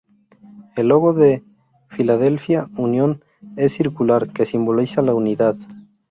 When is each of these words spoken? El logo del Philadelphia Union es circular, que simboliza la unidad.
El 0.75 0.87
logo 0.87 1.13
del 1.13 1.43
Philadelphia 1.95 2.67
Union 2.75 3.23
es 3.55 3.73
circular, 3.73 4.29
que 4.33 4.47
simboliza 4.47 5.03
la 5.03 5.13
unidad. 5.13 5.57